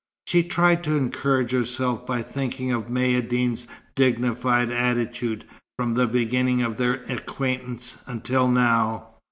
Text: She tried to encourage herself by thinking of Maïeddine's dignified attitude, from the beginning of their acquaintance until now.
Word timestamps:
She 0.25 0.41
tried 0.41 0.83
to 0.85 0.97
encourage 0.97 1.51
herself 1.51 2.07
by 2.07 2.23
thinking 2.23 2.71
of 2.71 2.87
Maïeddine's 2.87 3.67
dignified 3.93 4.71
attitude, 4.71 5.45
from 5.77 5.93
the 5.93 6.07
beginning 6.07 6.63
of 6.63 6.77
their 6.77 7.03
acquaintance 7.07 7.97
until 8.07 8.47
now. 8.47 9.09